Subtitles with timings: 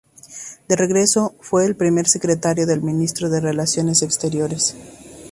[0.67, 4.75] De regreso fue primer secretario del Ministerio de Relaciones Exteriores.